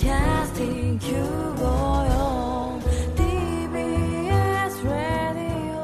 [0.00, 2.80] podcasting 954
[3.14, 5.76] TBS Radio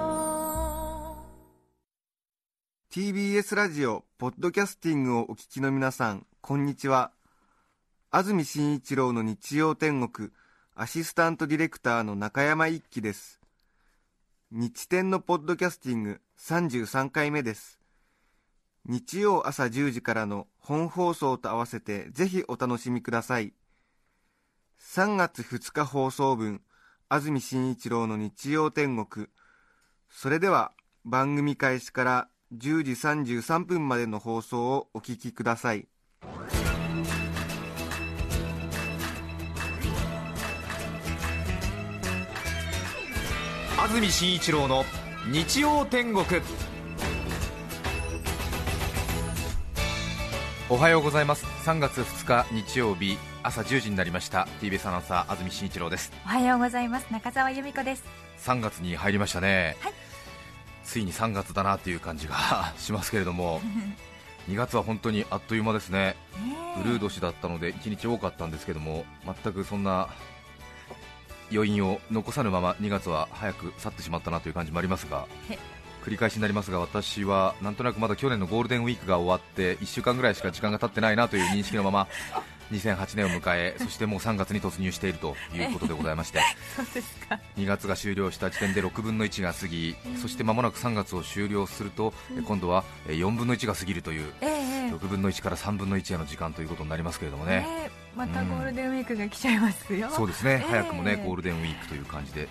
[2.91, 7.11] TBS ラジオポッドキャスティングをお聞きの皆さんこんにちは。
[8.11, 10.31] 安住紳一郎の日曜天国
[10.75, 13.39] アシスタントディレクターの中山一輝です。
[14.51, 17.79] 日天のポッドキャスティング33回目です。
[18.87, 23.53] 日曜朝10時からの本放送と合わせてぜひお楽しみください。
[24.81, 26.63] 3月2日放送分
[27.09, 29.29] 安住紳一郎の日曜天国。
[30.11, 30.73] それでは
[31.05, 35.89] 番組開始から10時33分までの放送をお聞きください。
[43.79, 44.85] 安住紳一郎の
[45.31, 46.25] 日曜天国。
[50.69, 51.47] おはようございます。
[51.65, 54.49] 3月2日日曜日朝10時になりました。
[54.61, 56.11] TBS アナウンサー安住紳一郎です。
[56.25, 57.07] おはようございます。
[57.13, 58.03] 中澤由美子です。
[58.39, 59.93] 3月に入りましたね、はい。
[60.83, 63.61] ついに3月だなという感じが しますけれども。
[64.51, 66.17] 2月は本当にあっという間ですね。
[66.83, 70.09] ウルー年だったので1日多かったんですけども全くそんな
[71.53, 75.27] 余韻を残さぬまま2月は早く去ってしまったなという感じもありますが。
[75.49, 75.59] へ
[76.07, 82.07] 繰り返しになりますが私はなんとなくまだ去年のゴールデンウィークが終わって1週間ぐらいしか時間が経ってないなという認識のまま
[82.71, 86.41] 2008年を迎えそしてもう3月に突入しているということでございまして。
[86.77, 87.41] そうですか。
[87.57, 92.15] 2月が終了した時点で6分の1が過ぎそして間もなく3月を終了すると
[92.47, 94.93] 今度は4分の1が過ぎるというええええ。
[94.93, 97.67] 6分の1から3分の1への時間ということになりますけれどもね。
[97.69, 102.49] ええまたゴールデンウィークが来ちゃいますよ、そうですね、ええ早くもねゴールデンウィークという感じで、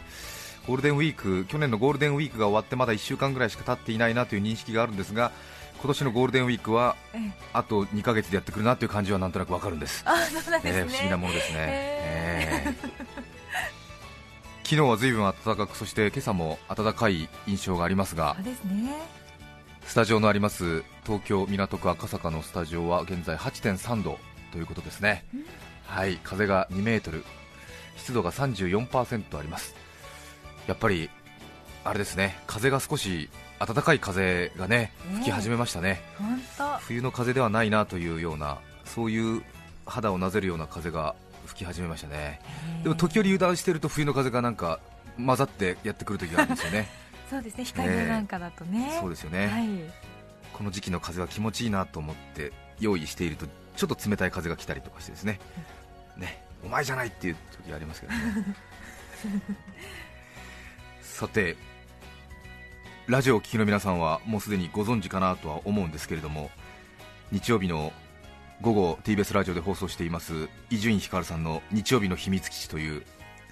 [0.67, 5.31] ゴールデンウィーク去年のゴールデンウィークが終わってまだ1週間ぐらいしか経っていないなという認識があるんですが、
[5.79, 7.31] 今年のゴールデンウィークはええ。
[7.53, 11.57] あと2ヶ月でやってくるなという感じはなんとなくわかるんです、えー不思議なものですね。
[11.59, 12.95] えええ。
[14.63, 18.55] 昨日は随分暖かく、そして今朝も暖かい印象がありますがね。
[19.85, 24.17] スタジオのあります東京港区赤坂のスタジオは現在8.3度
[24.51, 25.23] ということですね、
[25.85, 27.23] はい風が2メートル
[27.95, 29.75] 湿度が34%あります
[30.67, 31.09] やっぱり
[31.83, 36.01] あれですね風が少し暖かい風がねね吹き始めましたね。
[36.17, 36.77] 本当。
[36.79, 39.43] 冬の風ではないなというようなそういう
[39.85, 41.15] 肌をなぜるような風が
[41.45, 42.41] 吹き始めましたね。
[42.83, 44.79] でも時折油断していると冬の風がなんか
[45.17, 46.89] 混ざってやってくる時があるんですよね。
[47.29, 48.97] そうですね光なんかだとね。
[48.99, 49.69] そうですよね、はい。
[50.53, 53.47] この時期の風は気持ちいいなと思って用意していると
[53.77, 55.39] ちょっと冷たい風が来たりとかしてですね、
[56.17, 58.19] ねお前じゃないっていう時がありますけどね
[61.15, 61.55] さて
[63.07, 66.49] ラジオをお聞きの皆さんはもうすでにご存知かなとは思うんですけれども
[67.31, 67.93] 日曜日の
[68.59, 73.03] 午後 TBS ラジオで放送しています伊集院光さんの「日曜日の秘密基地」という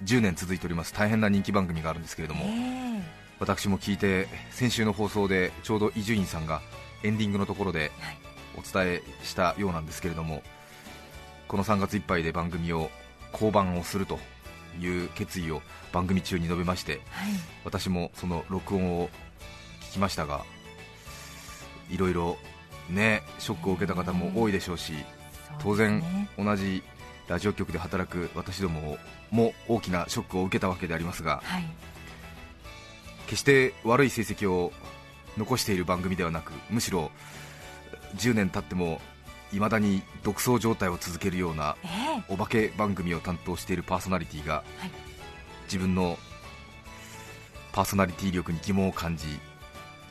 [0.04, 3.02] 10年続いております大変な人気番組があるんですけれども、え
[3.38, 6.60] 私も聞いて先週の放送でちょうど伊集院さんが
[7.02, 8.18] エンディングのところではい。
[8.58, 10.42] お伝えしたようなんですけれども
[11.48, 12.90] この3月いっぱいで番組を
[13.32, 14.18] 降板をすると
[14.80, 15.62] いう決意を
[15.92, 17.00] 番組中に述べましてはい。
[17.64, 19.08] 私もその録音を
[19.82, 20.44] 聞きましたが
[21.90, 22.36] いろいろ
[22.90, 24.92] ねショックを受けた方も多いでしょうし
[25.60, 26.02] 当然
[26.36, 26.82] 同じ
[27.28, 28.98] ラジオ局で働く私ども
[29.30, 31.64] も大きなショックを受けたわけでありますがはい。
[33.26, 34.72] 決して悪い成績を
[35.38, 37.10] 残している番組ではなくむしろ
[38.16, 39.00] 10年経っても
[39.54, 41.88] 未だに独走状態を続けるようなえ
[42.18, 42.24] え。
[42.28, 44.90] お化け番組を担当しているパーソナリティがはい。
[45.64, 46.18] 自分の
[47.72, 49.26] パーソナリティ力に疑問を感じ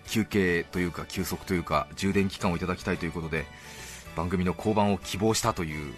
[0.08, 3.46] 休憩というか休息というか充電期間をいただきたいということで
[4.16, 5.94] 番組の降板を希望したという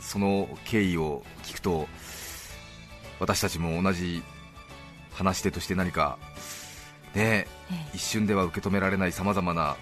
[0.00, 1.88] その経緯を聞くと
[3.18, 4.22] 私たちも同じ
[5.12, 6.18] 話し手として何か
[7.14, 9.76] ねええ一瞬では受け止められないさまざまな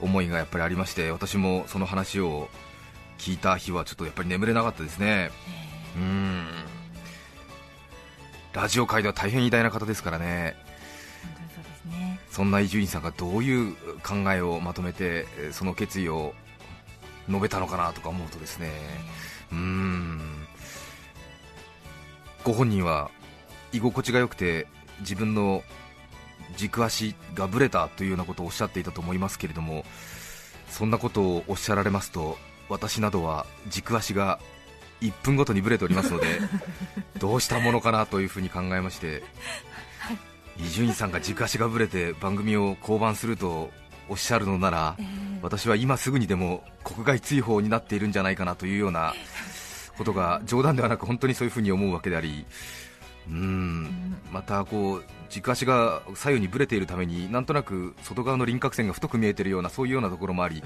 [0.00, 2.48] 思いがやっぱりありまして私もその話を
[3.18, 5.30] 聞いた日はちょっとやっぱり眠れなかったですね。
[5.96, 6.46] うーん。
[8.52, 10.56] ラジオ界では大変偉大な方ですからね。
[11.82, 12.20] そね。
[12.30, 16.34] そんな伊集院さんがどういう考えをまとめてえーその決意を
[17.28, 18.70] 述べたのかなとか思うとですね。
[19.52, 20.46] うーん。
[22.44, 23.10] ご本人は
[23.72, 24.66] 居心地が良くて
[25.00, 25.62] 自分の
[26.56, 29.84] 軸足がぶれたというようなことをおっしゃっていたと思いますけれども
[30.68, 32.38] そんなことをおっしゃられますと
[32.68, 34.38] 私などは軸足が
[35.00, 36.26] 1分ごとにぶれておりますので
[37.18, 39.22] どうしたものかなというふうに考えまして
[40.58, 43.70] 伊集院さんが軸足がぶれて番組を降板すると
[44.08, 45.06] おっしゃるのならええ。
[45.42, 49.14] 私は今すぐにでも国外追放になっているんじゃないかなというような
[49.98, 52.46] ことが冗談ではなく本当にそういうふうに思うわけであり
[53.28, 54.16] うーん。
[54.32, 60.62] またこう軸足が左右にぶれているためになんとなく外側の輪郭線が太く見えているようなそういうようなところもあり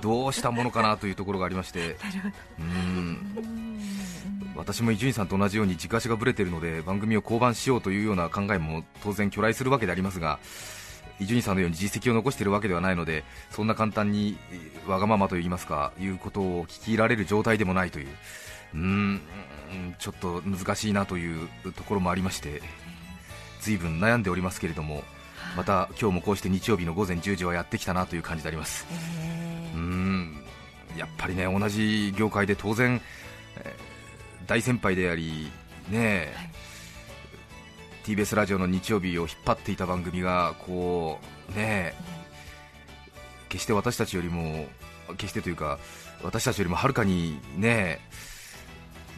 [0.00, 1.96] どうしたものかなというところがありまして。
[2.58, 3.72] うーん。
[4.54, 10.38] 私も伊集院さんと同じように軸足がぶれているので番組を降板しようというような考えも当然去来するわけでありますが
[11.18, 18.08] 伊集院さんのように実績を残しているわけではないのでそんな簡単にえーわがままといいますかいうことを聞き入られる状態でもないという。
[18.74, 19.20] うーん
[20.02, 22.60] ちょっと難しいなというところもありまして
[23.60, 25.04] 随分悩んでおりますけれども
[25.56, 28.84] また今日もこうして日曜日の午前10時はやってきたなという感じであります。
[28.90, 30.44] えうーん。
[30.96, 33.00] やっぱりね同じ業界で当然、
[33.56, 33.92] えー
[34.44, 35.50] 大先輩であり
[35.88, 36.50] ね、はい。
[38.04, 41.20] TBS ラジオの日曜日を引っ張っていた番組がこ
[41.54, 41.94] うね
[43.48, 44.66] 決して私たちよりも
[45.16, 45.78] 決してというか
[46.24, 48.00] 私たちよりもはるかにね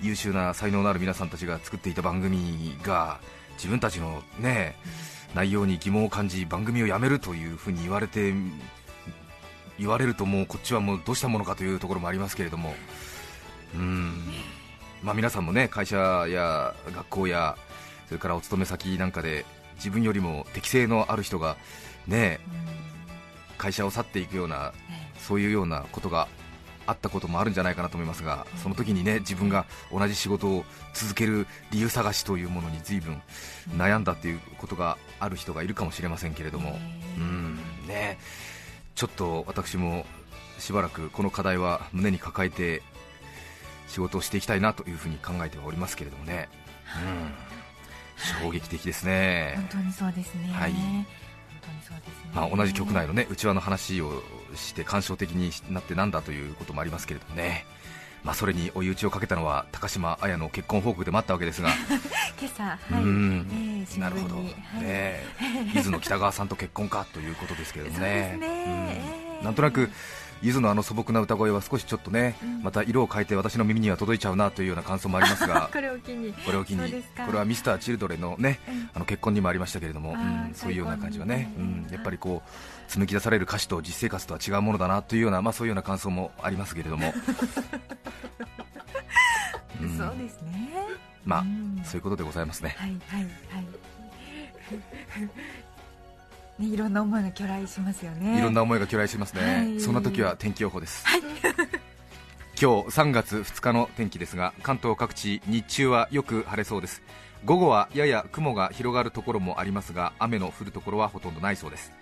[0.02, 3.20] 優秀な才能のある皆さんたちが作っていた番組が
[3.54, 4.76] 自分たちのね
[5.34, 8.32] 内容に疑問を感じ番組をやめるというふうに言われて
[9.78, 12.74] 言われるともうこっちはもうどうしたものかというところもありますけれども
[13.74, 14.12] うーん。
[15.02, 15.96] まあ皆さんもね会社
[16.28, 17.56] や学校や
[18.06, 19.44] それからお勤め先なんかで
[19.76, 21.56] 自分よりも適性のある人が
[22.06, 22.40] ね
[23.58, 24.72] 会社を去っていくような
[25.18, 26.26] そういうようなことが
[26.86, 33.22] あったこともあるんじゃないかなと思いますが、その時にね自分が同じ仕事を続ける理由探しというものに随分
[33.76, 36.78] 悩んだということがある人がいるかもしれませんけれども、
[37.16, 37.58] うん。
[37.86, 38.18] ね、
[38.94, 40.06] ちょっと私も
[40.58, 42.82] しばらくこの課題は胸に抱えて
[43.88, 46.48] 仕事をしていきたいなというふうに考えてはおりますけれどもね、
[48.40, 49.54] うん、衝撃的ですね。
[49.56, 50.48] 本当にそうですね。
[50.52, 50.74] はい。
[52.34, 54.22] まあ、同じ局内のね内輪の話を
[54.54, 57.64] して感傷的になってなんだということもありますけれどもね、
[58.24, 61.68] まあ、それに追い打ちをかけたのは高島彩の結婚報告でもあったわけですが、
[62.40, 64.44] 今朝、はうい、なるほど、はい。
[64.82, 65.22] ね、
[65.74, 68.36] 伊豆の北川さんと結婚かということですけれどもね。
[68.38, 69.02] ねえ
[69.36, 69.44] えうん。
[69.44, 69.90] なんとなく
[70.44, 72.62] ゆずのあの素朴な歌声は少しちょっとね、うん。
[72.62, 75.68] また色を変えて私の耳には届いちゃうなというような感想もありますが。
[75.72, 78.90] これを機に、これを機にこれはミスターチルドレンのねうん。
[78.92, 82.50] あの結婚にもありましたけれども、うん、そういうような感じはね、うん、やっぱりこう
[82.90, 87.14] 紡ぎ出される歌詞と実生活とは違うものだなというような、まあ、そういうような感想もありますけれども、
[89.80, 89.96] うん。
[89.96, 90.68] そうですね。
[91.24, 91.80] まあうん。
[91.84, 92.76] そういうことでございますね。
[92.78, 93.30] はいはいはい。
[96.58, 98.38] ね、いろんな思いが去来しますよね。
[98.38, 99.80] いろんな思いが去来しますね、はい。
[99.80, 101.04] そんな時は天気予報です、
[102.60, 107.02] 今日3月2日の天気ですが関東各地日中はよく晴れそうです。
[107.44, 111.92] 午後はやや雲が広がるところもありますが雨の降るところはほとんどないそうです。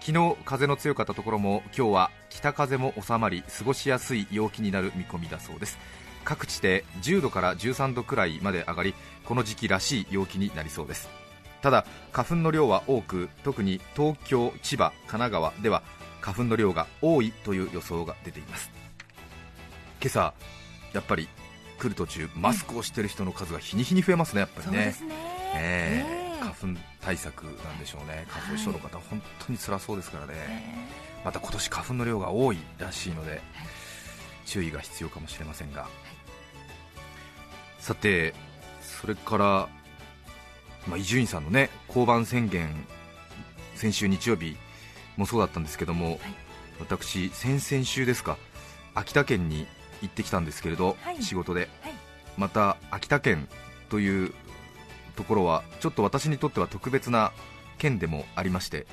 [0.00, 5.78] 昨日風の強かったところも今日は北風も収まり過ごしやすい陽気になる見込みだそうです。
[6.24, 8.94] 各地で10度から13度くらいまで上がり
[9.24, 11.08] この時期らしい陽気になりそうです
[11.64, 15.82] ただ花粉の量は多く特に東京、千葉、神奈川では
[16.20, 18.70] 花粉の量が多いという予想が出ています。
[19.98, 20.34] 今朝
[20.92, 21.26] やっぱり
[21.78, 24.94] 来る途中マスクをしている人の数が日に日に増えますねやっぱりね。
[25.54, 26.06] ね。
[26.38, 28.26] 花粉対策なんでしょうね。
[28.28, 31.24] 花粉症の方、本当に辛そうですからね、え。
[31.24, 33.40] また今年花粉の量が多いらしいので、
[34.44, 35.88] 注意が必要かもしれませんが、
[37.78, 38.34] さて
[38.82, 39.68] それから
[40.88, 42.86] まあ伊集院さんのね降板宣言
[43.74, 44.56] 先週日曜日
[45.16, 46.18] もそうだったんですけども、
[46.80, 48.36] 私先々週ですか
[48.94, 49.66] 秋田県に
[50.02, 51.22] 行ってきたんですけれど、はい。
[51.22, 51.92] 仕事で、はい。
[52.36, 53.48] また秋田県
[53.88, 54.32] という
[55.14, 57.32] ところはちょっと私にとっては特別な
[57.78, 58.88] 県でもありまして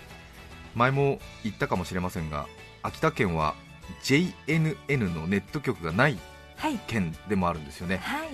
[0.76, 2.46] 前も言ったかもしれませんが
[2.84, 3.56] 秋田県は
[4.04, 6.20] JNN のネット局がない
[6.58, 6.80] はい。
[6.86, 7.98] 県でもあるんですよね。
[7.98, 8.30] はい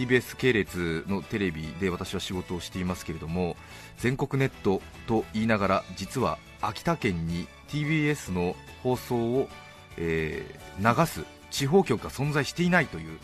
[0.00, 3.56] TBS 系列のテレビで私は仕事をしていますけれども
[3.98, 9.48] 全国ネットと言いながら実は秋田県に TBS の放送を、
[9.96, 13.18] えー流す地方局が存在していないという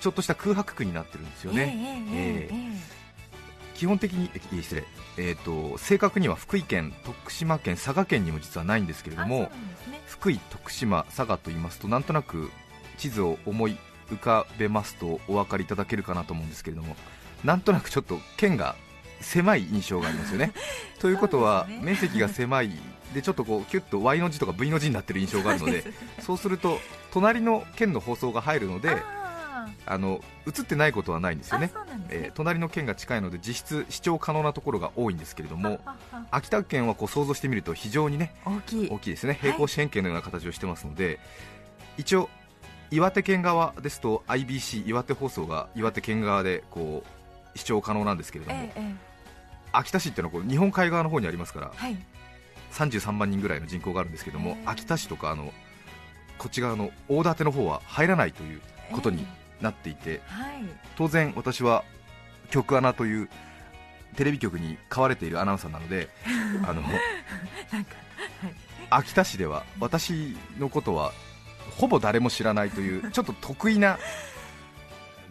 [0.00, 1.74] ちょっとした空白区になってるんですよね、
[2.12, 2.96] えええええ
[3.76, 4.84] 基本的にえ失礼、
[5.18, 9.50] えー、と正確には福井県、徳島県、佐賀県にも実はないんですけれどもね。
[10.06, 12.50] 福井、徳島、佐賀と言いますとなんとなく
[12.96, 13.76] 地図を思い
[14.10, 16.96] 浮かべますとお分かりいただけるかなと思うんですけれども
[17.44, 18.76] なんとなくちょっと県が
[19.20, 20.52] 狭い印象がありますよね。
[21.00, 21.80] ということは、ね。
[21.82, 22.70] 面積が狭い
[23.14, 25.84] でちょっとこうキュッと Y の字とか V の字になってる印象があるので
[26.20, 26.48] そうす。
[26.48, 26.80] ると
[27.12, 31.66] 隣の県の放送が入るのでああの映ってないことはないんですーよね。
[31.66, 31.72] ね。
[32.10, 35.80] えー隣の県が近いので実質視聴可能なところが多いんですけれども
[36.30, 38.88] 秋田県はこう想像してみると非常にね大きい。
[38.90, 39.38] 大きいですね。
[39.40, 41.18] 平行四辺形のような形をしてますので、
[41.96, 42.28] 一応
[42.90, 47.02] 岩手県側ですと IBC 岩手放送が岩手県側でこ
[47.54, 49.16] う視聴可能なんですけれども、えええ
[49.72, 51.96] 秋田市っていうのはこう日本海側の方にありますからえはい。
[52.72, 55.52] 33万人ぐらいの人口があるんですけどもへー秋田市とかあの
[56.38, 58.60] こっち側の大館の方は入らないという
[58.92, 59.26] ことに
[59.60, 60.62] なっていてはい。
[60.96, 61.84] 当然私は
[62.50, 63.28] 局アナという
[64.14, 66.08] テレビ局に飼われているアナウンサーなので
[66.66, 66.92] あのはい。
[68.88, 71.12] 秋田市では私のことは
[71.78, 73.98] ほぼ誰も知らないという ちょっと得意な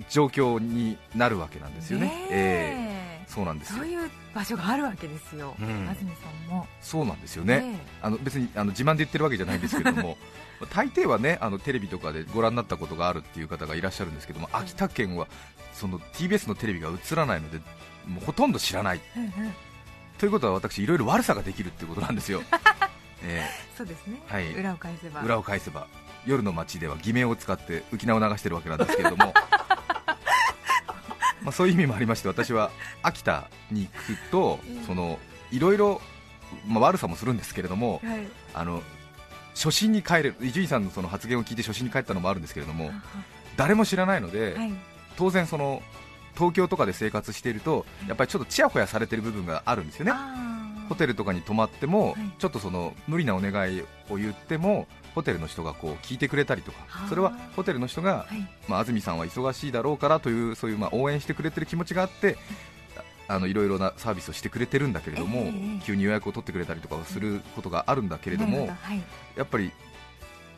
[0.09, 2.27] 状況になるわけなんですよね。
[2.29, 2.33] え。
[2.33, 3.25] ええ。
[3.27, 3.77] そうなんですよ。
[3.79, 5.87] そういう場所があるわけですよ、うん。
[5.87, 6.67] 安住さんも。
[6.81, 10.17] そうなんですよね、あの別にあの自慢で言ってるわけじゃないんですけれども
[10.71, 14.63] 大抵はねあのテレビとかでご覧になったことがあるっていう方がいらっしゃるんですけどもはい。
[14.63, 15.27] 秋田県は
[15.73, 17.59] その TBS のテレビが映らないので
[18.05, 19.01] もうほとんど知らない。
[19.15, 19.53] ええうんうん。
[20.17, 22.41] ということは私いろいろ悪さができるっていうことなんですよ、
[23.21, 23.45] え
[23.77, 24.53] そうですね、はい。
[24.53, 25.21] 裏を返せば。
[25.21, 25.87] ー裏を返せば
[26.25, 29.33] 夜の街では偽名を使って浮き名を流してるわけなんですけれども。
[31.41, 32.71] まあそういう意味もありまして私は
[33.03, 34.83] 秋田に行くとうん。
[34.83, 35.19] その
[35.51, 36.01] いろいろ、
[36.67, 38.27] まあ、悪さもするんですけれどもはい。
[38.53, 38.81] あの
[39.53, 42.91] 初心に帰れる伊集院さんのその発言を聞いて初心に帰ったのもあるんですけれども
[43.57, 44.73] 誰も知らないので、はい。
[45.17, 45.81] 当然その
[46.35, 50.11] 東京とかで生活しているとやっぱりちょっとちやほやされてる部分があるんですよね
[50.89, 52.15] ホテルとかに泊まっても、はい。
[52.39, 56.79] ちょっとその無理なお願いを言ってもホテルの人がこう聞いてくれたりとか。
[56.87, 58.47] はあそれはホテルの人が、はい。
[58.67, 62.37] まあ、安住さんは忙しいだろうからというそういうまあ応援してくれてる気持ちがあって
[63.27, 68.67] あのいろいろなサービスをしてくれてるんだけれども、ええ急に予約を取ってくれたりとかをすることがあるんだけれども
[69.35, 69.71] やっぱり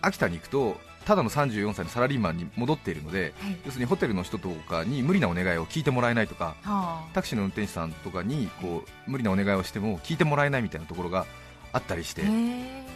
[0.01, 0.77] 秋田に行くと
[1.07, 3.57] ただの34歳のサラリーマンに戻っているのではい。
[3.65, 11.25] 要するにホテルの人とかに無理なお願いを聞いてもらえないとかはタクシーの運転手さんとかにこう無理なお願いをしても聞いてもらえないみたいなところが
[11.71, 12.23] あったりして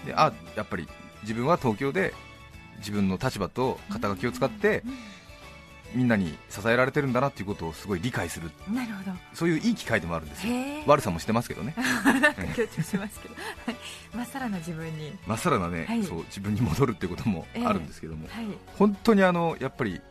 [0.06, 0.90] であやっぱり
[1.22, 2.14] 自分は東京で
[2.80, 4.84] 自分の立場と肩書きを使って
[5.94, 8.52] みんなに支えられてるんだなっていうことをすごい理解する。
[8.68, 9.18] うんなるほど。
[9.34, 10.54] そういういい機会でもあるんですよ。
[10.86, 11.76] 悪さもしてますけどね。
[12.56, 13.36] 強調しますけど。
[13.66, 13.76] はい。
[14.14, 15.14] まっさらな自分に。
[15.28, 16.04] まっさらなね、はい。
[16.04, 18.46] そう自分に戻るっていうこともあるんですけども、はい。
[18.78, 20.02] 本当にあのやっぱり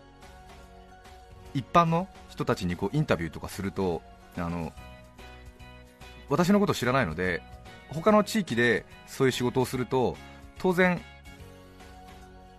[1.54, 4.02] 一般の人たちにこうインタビューとかすると
[4.36, 4.72] あの
[6.28, 7.42] 私のことを知らないので
[7.88, 10.16] 他の地域でそういう仕事をすると
[10.58, 11.00] 当然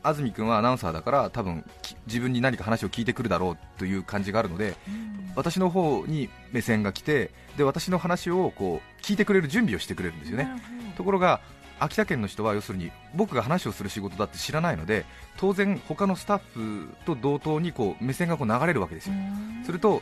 [0.04, 5.32] 安住君はアナウンサーだから多分き自分に何か話を聞いてくるだろうという感じがあるのでうん。
[5.36, 10.50] 私の方に目線が来てで私の話をこう聞いてくれる準備をしてくれるんですよね。
[10.98, 11.40] ところが
[11.80, 15.06] 秋田県の人は要するに僕が話をする仕事だって知らないので
[15.38, 19.16] 当然他のスタッフと同等にこう目線がこう流れるわけですよ。
[19.16, 19.66] うん。
[19.66, 20.02] すると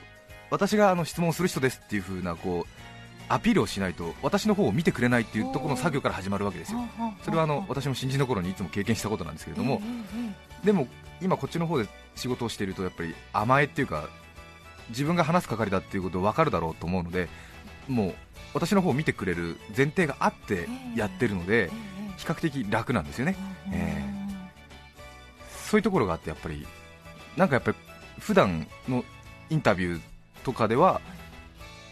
[0.49, 2.88] 私があの質問をする人ですっていう風なこう
[3.29, 6.79] アピールをしないと私の方を見てくれないっていうところの作業から始まるわけですよ。
[7.23, 9.81] それはあの私も新人の頃にいつも経験したことなんですけれども。
[10.63, 10.87] でも
[11.21, 14.09] 今こっちの方で仕事をしているとやっぱり甘えっていうか
[14.89, 17.29] 自分が話す係だっていうこと分かるだろうと思うので
[17.87, 18.15] もう
[18.53, 21.69] 私の方を見てくれる前提があってやってるので
[22.17, 23.35] 比較的楽なんですよね。
[23.71, 24.03] え。
[25.69, 26.65] そういうところがあってやっぱり
[27.37, 27.77] なんかやっぱり
[28.19, 29.05] 普段の
[29.49, 30.01] インタビュー
[30.43, 30.99] とかでは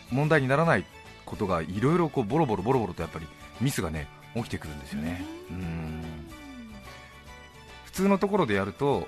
[0.10, 0.86] 問題にならない
[1.28, 3.28] ことがいろいろこうボロボロボロボロとやっぱり
[3.62, 5.24] ミスがね起きてくるんですよね。
[5.52, 6.04] うん。
[7.86, 9.08] 普通のところでやるとはい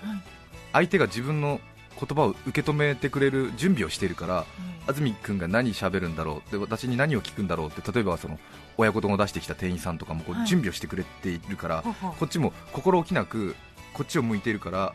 [0.72, 1.60] 相手が自分の
[2.00, 4.46] 言葉を受け止めてくれる準備をしているから
[4.88, 8.40] 安住君が何喋るんだろうで私に何を聞くんだろうって例えばその
[8.78, 11.84] 親子丼を出してきた店員さんとかもこはいう準備をしてくれているから、
[12.20, 13.56] こっちも心置きなく
[13.94, 14.94] こっちを向いているから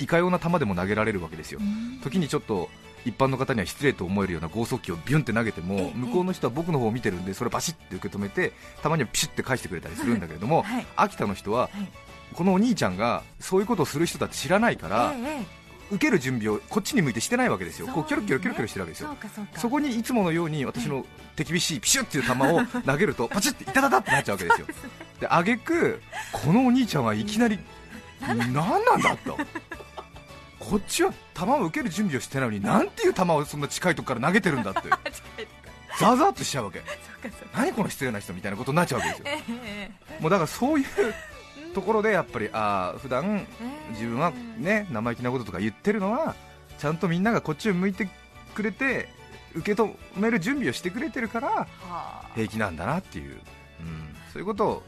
[0.00, 1.60] いかような球でも投げられるわけですよ。
[1.60, 2.00] うん。
[2.00, 2.68] 時にちょっと
[3.04, 8.52] 一般の方には失礼と思えるような剛速球をビュンって投げてえもえ向こうの人は僕の方を見てるんでそれをバシッて受け止めて
[8.82, 11.70] たまにはピシッて返してくれたりするんだけれどもはい秋田の人ははい。
[12.34, 15.14] このお兄ちゃんがそういうことをする人だって知らないから
[15.90, 17.88] 受ける準備をこっちに向いてしてないわけですよ。
[17.88, 19.16] こうキョロキョロキョロキョロしてるわけですよ。
[19.56, 21.04] そこにいつものように私の
[21.34, 24.66] 手厳しいピシュっていう球を投げると パチッていたたたってなっちゃうわけですよ。
[25.18, 26.00] で挙句
[26.32, 27.58] このお兄ちゃんはいきなり
[28.20, 29.36] 何なんだと
[30.60, 34.82] こっちは球を受ける準備をしてないのになんていう球をそんな近いとこから投げてるんだって。
[35.98, 36.82] ザーザーっとしちゃうわけ。
[37.52, 39.26] 何この失礼な人みたいなことになっちゃうわけですよ。
[40.20, 40.86] もうだからそういう
[41.74, 46.34] ところでやっぱりああ普段え自分はね生意気なこととか言ってるのは
[46.78, 48.08] ちゃんとみんながこっちを向いて
[48.54, 49.08] くれて
[49.54, 52.30] 受け止める準備をしてくれてるからはあ。
[52.34, 53.40] 平気なんだなっていう、
[53.80, 54.82] うん、そういうことを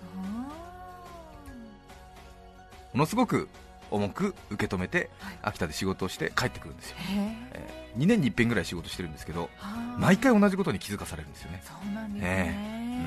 [2.92, 3.48] ものすごく
[3.92, 5.38] 重く受け止めてはい。
[5.42, 9.96] 秋田で仕事をして帰ってくるんですよ、へええ2年に一遍ぐらい仕事してるんですけどはあ。
[9.98, 13.06] 毎回同じことに気づかされるんですよね、そうなんですえね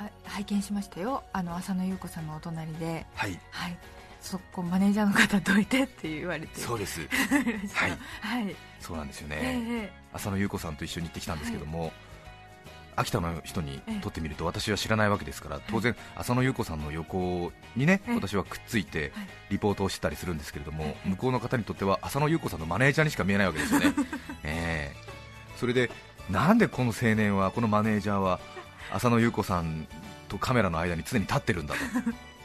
[0.00, 0.06] うん。
[0.06, 1.22] あ拝見しましたよ。
[1.32, 3.06] あの浅野ゆう子さんのお隣で。
[3.14, 3.38] はい。
[3.50, 3.76] はい。
[4.20, 6.60] そこマネージャーの方どいてって言われて。
[6.60, 7.00] そうです。
[7.74, 7.98] はい。
[8.20, 8.56] はい。
[8.80, 9.92] そうなんですよね、え。
[10.14, 11.92] 浅野ゆう子さんと一緒に行ってきたんですけども、
[12.96, 14.00] 秋田の人にええ。
[14.00, 18.14] とってみると私は知らないわけですから当然、浅野ゆう子さんの横にねええ。
[18.14, 19.26] 私はくっついてはい。
[19.50, 21.08] リポートをしてたりするんですけれどもええ。
[21.10, 23.92] 向こうの方にとっては浅野ゆう子さんのマネージャーにしか見えないわけですよね、
[24.44, 24.96] ええ。
[25.56, 25.90] それで
[26.30, 28.40] なんでこの青年は、このマネージャーは
[28.92, 29.86] 浅野ゆう子さん
[30.28, 31.74] とカメラの間に常に立ってるんだ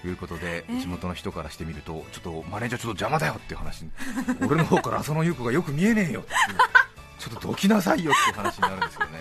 [0.01, 0.79] と いうことでええ。
[0.81, 3.83] 地元の人からしてみるとちょっとマネージャーちょっと邪魔だよっていう話。
[3.83, 3.91] に
[4.41, 6.37] 俺の方から浅野ゆう子がよく見えねえよっていう。
[7.19, 9.19] ちょっとどきなさいよっていう話になるんですけどね、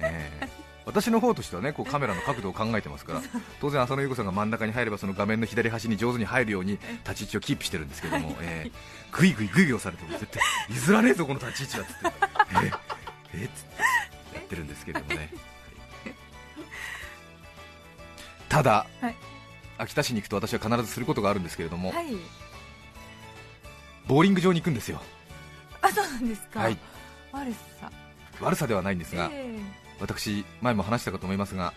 [0.00, 0.48] ええ。
[0.84, 3.22] 私の方としてはねこうカメラの角度を考えてますから
[3.60, 8.70] 当然浅野ゆう子さんが真ん中に入ればその画面の左端に上手に入るように立ち位置をキープしてるんですけども、ええ。
[9.12, 12.66] グイグイグイグイ押されても絶対譲らねえぞこの立ち位置はって。
[12.66, 12.72] え
[13.34, 13.40] え。
[13.42, 15.30] えっつってやってるんですけれどもね。
[18.48, 19.16] ただ、はい。
[19.76, 22.06] 秋田市に行くと私は必ずすることがあるんですけれども、はい。
[24.06, 25.02] ボーリング場に行くんですよ。
[25.82, 26.60] あそうなんですか。
[26.60, 26.78] はい。
[27.30, 27.92] 悪さ。
[28.40, 29.58] 悪さではないんですが、え
[30.00, 31.72] 私前も話したかと思いますが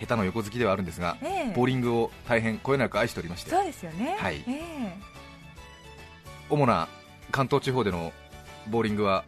[0.00, 1.50] 下手の横好きではあるんですがええ。
[1.50, 3.50] えボーリングを大変こよなく愛しておりまして。
[3.50, 4.16] そうですよね。
[4.18, 4.42] はい。
[4.48, 4.98] ええ。
[6.48, 6.88] 主な
[7.30, 8.12] 関東地方での
[8.68, 9.24] ボーリングは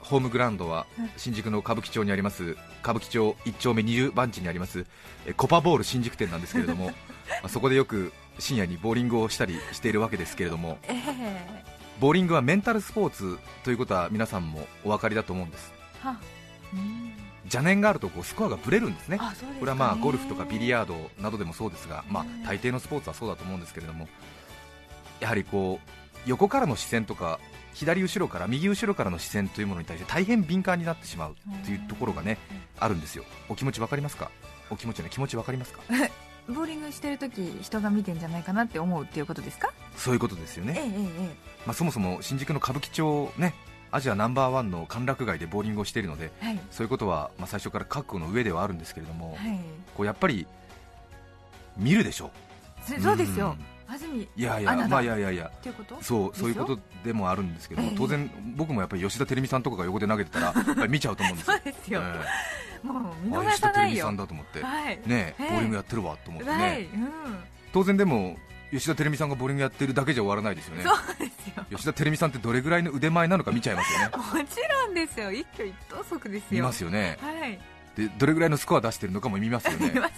[0.00, 4.84] ホームグラウンドはうん新宿の歌舞伎町にあります歌舞伎町1丁目20番地にあります
[5.26, 6.86] えコパボール新宿店なんですけれども
[7.42, 11.64] まあそこでよく深夜にボーリングをしたりしているわけですけれどもええ。
[12.00, 15.72] ボーリングはメンタルスポーツということは皆さんもお分かりだと思うんです
[17.44, 19.18] 邪念があるとこうスコアがぶれるんですね。
[19.34, 19.56] すかね。
[19.58, 24.08] これはまあゴルフとかビリヤードなどでもそうですが、まあうん、大抵のスポーツはそうだと思うんですけれども
[25.20, 25.90] やはりこう
[26.26, 27.40] 横からの視線とか
[27.74, 32.38] 左後ろから右後ろからの視線というものに対して大変敏感になってしまうというところがね
[32.78, 33.24] あるんですよ。
[33.48, 34.30] お気持ちわかりますか？
[34.70, 35.80] お気持ちね気持ちわかりますか？
[36.48, 39.72] ボーリングしてる時人が見てんじゃないかなって思うっていうことですか？
[39.96, 41.34] そういうことですよね、ええええ
[41.66, 43.54] まあ、そもそも新宿の歌舞伎町ね
[43.92, 46.60] アジアナンバーワンの歓楽街でボーリングをしているのでええはい。
[46.70, 49.60] そういうことはまあ最初から覚悟の上ではあるんですけれども、はい。
[49.96, 50.46] こうやっぱり
[51.76, 52.30] 見るでしょ
[52.86, 53.48] そそうですよ。
[53.50, 53.58] ん。
[53.88, 55.50] 安住っいやいやまあいやいやいや。
[55.62, 55.96] ていうこと？
[56.02, 57.96] そうそういうことでもあるんですけどもええ。
[57.96, 64.62] 当然僕もやっぱり吉田照美さんとかが横で投げてたら やっぱり見ちゃうと思うんですそようですよ、えもう見えあ逃吉田照美さないよさんだと思って。
[64.62, 64.96] はい。
[64.96, 65.50] ねえええ。
[65.50, 67.08] ボーリングやってるわと思ってはい、ねうん。
[67.72, 68.36] 当然でも
[68.70, 70.84] 吉田照美さんがボーリングやってるだけじゃ終わらないですよね。
[70.84, 71.64] そうですよ。
[71.70, 74.10] 吉田照美さんってどれぐらいの腕前なのか見ちゃいますよね。
[74.16, 75.32] もちろんですよ。
[75.32, 76.48] 一挙一投足ですよ。
[76.50, 77.18] 見ますよね。
[77.20, 77.58] はい。
[77.96, 79.90] でどれぐらいのスコア出してるのかも見ますよね。
[79.92, 80.12] 見ます。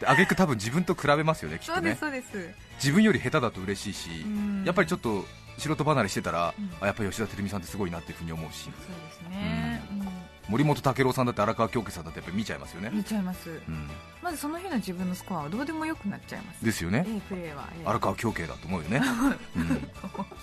[0.00, 1.96] で挙句多分自分と比べますよねきっとね。
[1.98, 2.54] そうですそうです。
[2.76, 4.64] 自分より下手だと嬉しいしうん。
[4.64, 5.24] やっぱりちょっと
[5.58, 6.70] 素人離れしてたら、うん。
[6.80, 8.64] あやっぱり吉田照美さんってすごいなっていうふうに思うし。
[8.64, 10.11] そうですね、うん
[10.48, 13.48] 森本武郎さんだって荒川京家さんだってやっぱり見ちゃいますよね、見ちゃいます。
[13.48, 13.88] うん、
[14.22, 16.64] まずその日の自分のスコアはどうでもよくなっちゃいます。
[16.64, 17.06] ですよね。
[17.08, 17.86] A プレーは、ええ。
[17.86, 19.00] 荒川京家だと思うよね、
[19.56, 19.88] うん、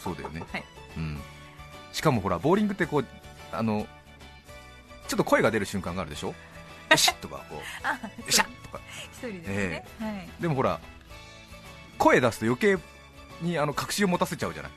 [0.01, 0.63] そうだよね、はい。
[0.97, 1.19] うん、
[1.91, 3.05] しかもほらボーリングってこう
[3.51, 3.85] あの
[5.07, 6.33] ちょっと声が出る瞬間があるでしょ？
[6.89, 7.59] よしとかこう。
[7.83, 8.79] あよっしゃとか。
[9.11, 10.29] 一人ですね、はい。
[10.39, 10.79] でもほら
[11.97, 12.77] 声出すと余計
[13.41, 14.71] にあの確信を持たせちゃうじゃない、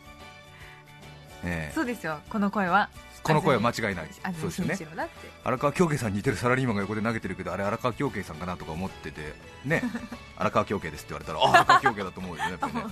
[1.44, 1.74] ええ。
[1.74, 2.18] そうですよ。
[2.28, 2.90] この声は
[3.22, 4.08] この声は間違いない。
[4.22, 5.08] 安そうですよね。
[5.44, 9.82] 荒川京家さんに似てるサラリーマンが横で投げてるけどあれ荒川京家さんかなとか思っててね
[10.36, 12.82] 荒川京家ですって言われたらあ荒川京家だと思うよねやっぱり ね。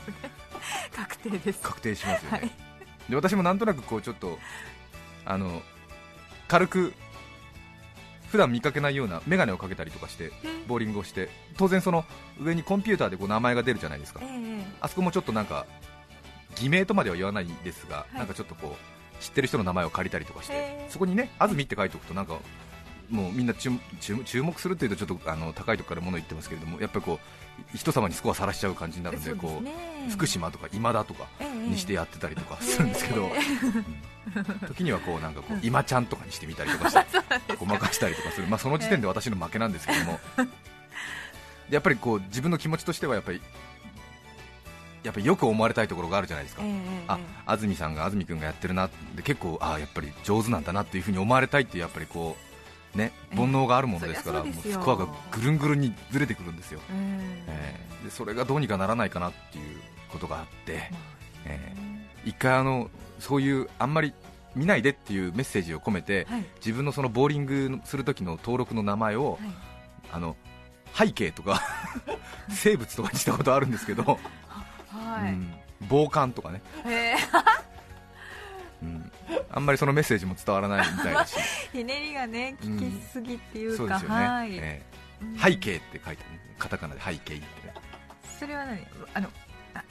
[0.94, 1.60] 確定です。
[1.60, 2.50] 確定しますよね、はい。
[3.08, 4.38] で私もなんとなくこうちょっと
[5.24, 5.62] あの
[6.48, 6.94] 軽く
[8.30, 10.32] 普段見かけないような眼鏡をかけたりとかして
[10.68, 12.04] ボーリングをして当然その
[12.40, 14.20] 上にコンピューターでこう名前が出るじゃないですか。
[14.22, 15.66] ええあそこもちょっとなんか
[16.56, 18.18] 偽名とまでは言わないですが、い。
[18.18, 22.38] なんかちょっとこう知ってる人の名前を借りたりとかして、そこにね「安住」って書いておくとなんか
[23.10, 23.70] もうみんな注
[24.42, 27.18] 目するっていうとちょっとあの高いところから物言ってますけれどもやっぱりこ
[27.74, 29.72] う人様にスコアさらしちゃう感じになるんでこね。
[30.08, 33.30] う福島とか今田とかええにしてやってたりとかするんですけど、
[34.68, 37.06] 時にはこうなんかこう今ちゃんとかにしてみたりとかして
[37.58, 40.20] ごまかしたりとかする、まあ、その時点で私の負けなんですけども、
[41.68, 43.42] でやっぱりこう自分の気持ちとしてはやっぱり
[45.02, 52.36] やっぱりよく思われたいところがあるじゃないですか、ええあ安住さんが安住君がやってるなで結構あやっぱり上手なんだなっていうふうに思われたいっていうやっぱりこ
[52.94, 54.74] うね煩悩があるものですから、ええそりゃそうですよ。
[54.74, 58.04] もうスコアがぐるんぐるんにずれてくるんですよ、えええ。
[58.04, 61.00] でそれがどうにかならないかなっていうことがあってまあ
[61.46, 61.72] え。
[62.24, 64.12] 一回あのそういうあんまり
[64.54, 66.44] 見ないでっていうメッセージを込めて、はい。
[66.56, 69.40] 自分のそのボーリングする時の登録の名前を、はい。
[70.12, 70.36] あの
[70.92, 71.62] 背景とか
[72.50, 74.18] 生物とかにしたことあるんですけど、
[75.12, 75.54] はい、うん。
[75.88, 77.14] 防寒とかね、え
[78.82, 79.12] うん、
[79.50, 81.36] あんまりそのメッセージも伝わらないみたいだし。
[81.36, 81.40] ー
[81.78, 82.76] ひねりがねうん。
[82.76, 84.82] 聞きすぎっていうか、そうですよね、はい、え
[85.22, 85.36] うん。
[85.36, 86.40] え背景って書いてあるね。
[86.58, 87.40] カタカナで背景ってね。
[88.38, 88.86] それは何？
[89.14, 89.28] あの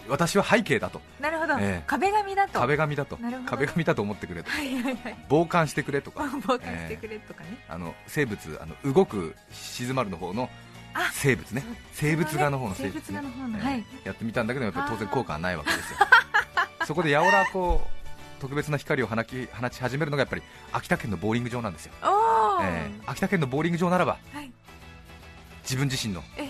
[0.07, 1.01] 私は背景だと。
[1.19, 1.83] なるほど、ええ。
[1.87, 2.59] 壁紙だと。
[2.59, 3.17] 壁紙だと。
[3.45, 4.49] 壁紙だと思ってくれと。
[4.49, 5.25] はいはいはい。
[5.29, 6.27] 傍観してくれとか。
[6.41, 10.68] 傍観してくれとかね、あの生物あの動く静まるの方のあ
[11.13, 11.63] 生物ね。
[11.93, 13.85] 生物画の方の生物画の方の、えーはい。
[14.03, 15.97] やってみたんだけどやっぱり当然効果はないわけですよ。
[16.87, 24.51] そこでやおらこう特別な光を放き放ち始めるのがやっぱり秋田県のボーリング場なんですよ、えー秋田県のボーリング場ならばはい。
[25.63, 26.47] 自分自身のえ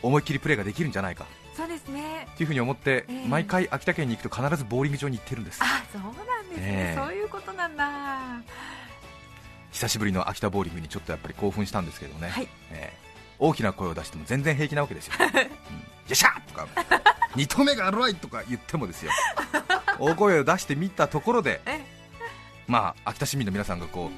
[0.00, 1.26] 思いっきりプレーができるんじゃないか。
[1.54, 2.26] そうですね。
[2.36, 3.28] というふうに思って、ええ。
[3.28, 5.60] 毎回秋田県に行くと必ずボーリング場に行ってるんです。
[5.62, 6.08] あそうな
[6.42, 6.98] んですね、ええ。
[6.98, 8.42] そういうことなんだ。
[9.70, 12.48] 久しぶりの秋田ボーリングにちょっとやっぱり興奮したんですけどね、はい。
[12.70, 13.01] えー
[13.42, 15.46] 大きな声を出しても全然平気なわけですよ、うん、よ
[16.12, 16.68] っしゃとか
[17.34, 19.12] 二投目が悪いとか言ってもですよ。
[19.98, 21.80] 大声を出してみたところでえ？
[22.66, 24.10] まあ秋田市民の皆さんがこ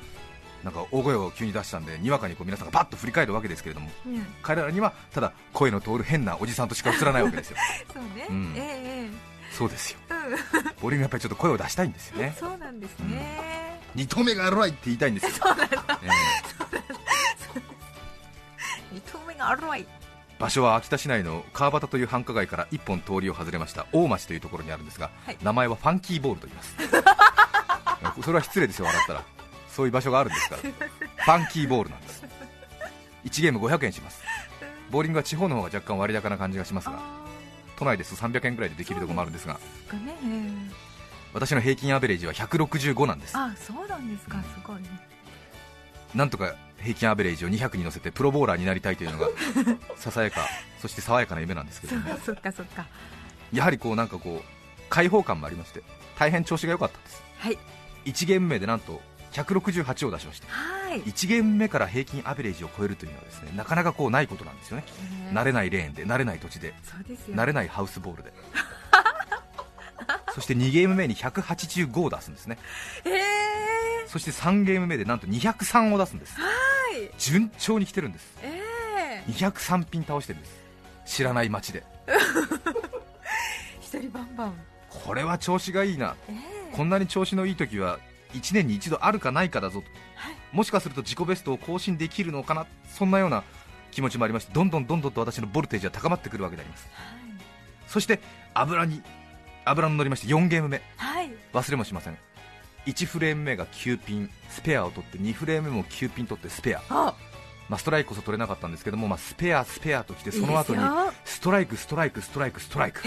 [0.63, 4.27] うなんか大声を急に出したんでにわかにこう皆さんがパッと振り返るわけですけれどもうん。
[4.43, 7.57] 彼らにはただ声の通る変なおじさんとしか映らないわけですよ。
[7.95, 8.55] そうね、うん。
[8.57, 9.11] ええ
[9.53, 9.99] そうですよ。
[10.11, 12.37] ええボーリやっぱりちょっと声を出したいんですようんね。
[12.39, 15.31] そうなんですね、二投目が悪いって言いたいんですよ。
[15.33, 16.54] え二投目が
[19.48, 19.83] あるわい。
[19.83, 19.87] ー
[20.38, 25.38] 場所は秋田市内の川端という繁華街から一本通りを外れました大町というところにあるんですが、はい。
[25.42, 26.76] 名前はファンキーボールと言います。
[28.22, 29.22] それは失礼ですよ笑ったら。
[29.68, 30.62] そういう場所があるんですから。
[30.62, 32.24] ファンキーボールなんです。
[33.24, 34.22] 1ゲーム500円します。
[34.90, 37.24] ボーリングは地方の方が若干割高な感じがしますがあ
[37.76, 39.61] 都内ですと300円ぐらいでできるところもあるんですがね、
[40.24, 40.50] え
[41.33, 43.35] 私の平均アベレージは165なんです。
[43.37, 44.40] えあそうなんですか。
[44.42, 44.88] すごいね。
[46.14, 46.54] なんとか
[46.85, 49.29] 平均アベレージを200に乗せてプロボーラーになりたいというのが
[49.97, 50.47] ささやか
[50.81, 52.87] そして爽やかな夢なんですけどもそっかそっか
[53.53, 55.83] やはりこうなんかこう開放感もありまして
[56.18, 57.23] 大変調子が良かったです。
[57.38, 57.59] はい。
[58.05, 59.01] 1ゲーム目でなんと
[59.33, 60.47] 168を出しました。
[60.49, 61.03] はい。
[61.03, 64.85] 1ゲーム目から平均アベレージを超えるというのはですねなかなかこうないことなんですよね。
[64.87, 66.68] ええ慣れないレーンで慣れない土地で
[67.09, 68.33] で慣れないハウスボールで
[70.35, 72.59] そして2ゲーム目に185を出すんですね。
[73.05, 76.35] ええそして3ゲーム目でなんと203を出すんです。
[76.40, 76.49] は
[76.92, 77.11] い。
[77.18, 78.37] 順調に来てるんです。
[78.42, 78.61] え
[79.29, 80.57] え203ピン倒してるんです。
[81.07, 81.85] 知らない街で。
[83.81, 84.55] 一人バンバン。
[84.88, 86.16] これは調子がいいな。
[86.29, 88.01] ええこんなに調子のいい時は
[88.33, 89.87] 1年に一度あるかないかだぞと。
[90.16, 90.37] はい。
[90.51, 92.66] もしかすると自己ベストを更新できるのかな？
[92.88, 93.44] そんなような
[93.92, 96.88] 気持ちもありましてどんどんどんどんと私のボルテージは高まってくるわけであります。
[97.87, 98.18] そして
[98.53, 99.01] 油に
[99.64, 100.83] 油の乗りまして4ゲーム目。
[100.96, 101.31] はい。
[101.53, 102.18] 忘れもしません。
[102.87, 104.31] 1フレーム目が9ピン。
[104.50, 107.14] スペアを取って2フレーム目も9ピン取ってスペア、あ。
[107.68, 110.83] まあ、ストライクこそ取れなかったんですけども、まあ、スペアスペアときてその後に
[111.24, 113.03] ストライクストライクストライクストライク。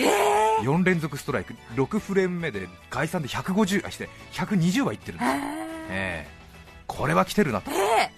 [0.62, 1.54] 4連続ストライク。
[1.76, 6.28] 6フレーム目で概算で150あして120はいってるんですよ、えええ。
[6.88, 7.70] これは来てるなと。
[7.70, 8.12] ええ。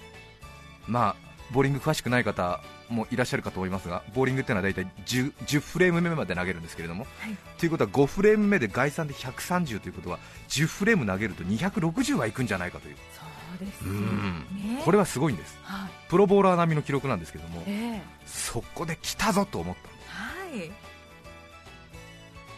[0.87, 7.35] まあボーリング詳しくない方もいらっしゃるかと思いますがボーリングっていうのは大体 10, 10フレーム目まで投げるんですけれども、はい。
[7.57, 12.95] ということは5フレーム目で概算で130ということは10フレーム投げると260はいくんじゃないかという。
[13.13, 14.45] そうですようん。
[14.55, 15.57] ねこれはすごいんです。
[15.63, 15.89] はい。
[16.09, 18.01] プロボーラー並みの記録なんですけどもええ。
[18.25, 20.71] そこで来たぞと思ったんではい。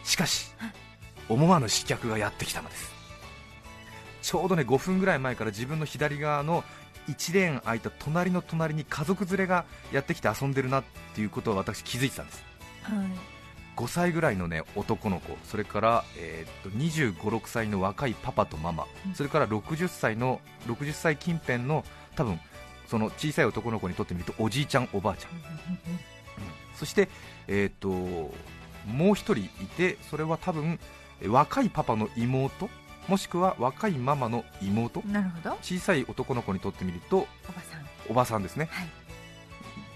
[0.04, 0.50] すしかし
[1.28, 2.90] 思わぬ失脚がやってきたのです
[4.22, 6.64] ちょうどね5分ぐらい前から自分の左側の
[7.08, 12.44] 1レーン空いた隣の隣に家族連れがやってきて遊んでるなっていうことを私気づいてたんです。
[12.82, 13.06] はい。
[13.76, 19.14] 5歳ぐらいの、ね、男の子、それから、えーっと25、6歳の若いパパとママ、うん。
[19.14, 22.38] それから60歳の60歳近辺の多分
[22.86, 25.30] その小さい男の子にとってみるとおじいちゃん、おばあちゃん、
[26.76, 27.08] そして、
[27.48, 28.32] えーっと
[28.86, 30.78] もう一人いて、それは多分
[31.22, 32.68] え若いパパの妹、
[33.08, 35.58] もしくは若いママの妹、なるほど。
[35.62, 37.16] 小さい男の子にとってみると
[37.48, 37.86] おばさん。
[38.08, 38.88] おばさんですね、はい。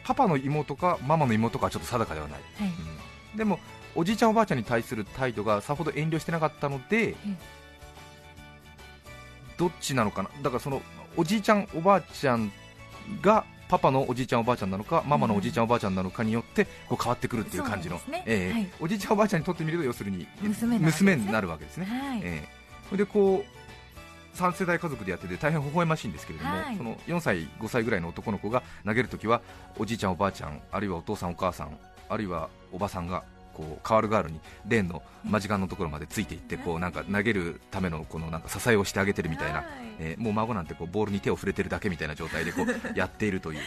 [0.04, 2.40] パパの妹かママの妹かはちょっと定かではない。
[2.58, 2.68] はい。
[3.32, 3.38] うん。
[3.38, 3.58] でも
[3.94, 7.16] おじいちゃんおばあちゃんに対する態度がさほど遠慮してなかったので、
[9.56, 10.30] どっちなのかな？
[10.42, 10.82] だからその
[11.16, 12.52] おじいちゃんおばあちゃん
[13.22, 18.22] がパパのおじいちゃんおばあちゃんなのかママのおじいちゃんおばあちゃんなのかによってこう変わってくるっていう感じの、ね。
[18.26, 18.52] ええ。
[18.52, 18.68] はい。
[18.80, 22.20] おじいちゃんおばあちゃんにとってみると要するに娘になるわけですね、はい。
[22.22, 22.48] え
[22.92, 29.40] でこう3世代家族でやってて大変微笑ましいんですけれども、はいその4歳、5歳ぐらいの男の子が投げるときは
[29.78, 39.66] おじいちゃん、おばあちゃんあるいはお父さん、お母さんあるいはおばさんがこう代わる代わるにレーンの間近のところまでついていってこうなんか投げるためのこのなんか支えをしてあげてるみたいな、はい
[39.98, 43.60] えーもう孫なんてこうボールに手を触れてるだけみたいな状態でこうやっているという